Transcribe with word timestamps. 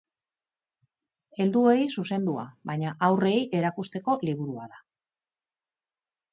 Helduei 1.43 1.83
zuzendua, 1.89 2.47
baina, 2.71 2.95
haurrei 3.09 3.37
erakusteko 3.61 4.19
liburua 4.31 4.69
da. 4.75 4.83